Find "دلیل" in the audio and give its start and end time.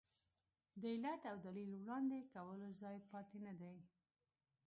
1.45-1.71